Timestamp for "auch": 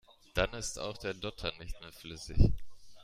0.79-0.97